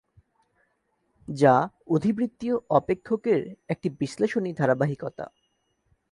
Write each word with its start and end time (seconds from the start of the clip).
যা 1.27 1.55
অধিবৃত্তীয় 1.87 2.55
অপেক্ষক 2.69 3.21
এর 3.27 3.41
একটি 3.69 3.87
বিশ্লেষণী 3.99 4.51
ধারাবাহিকতা। 4.53 5.25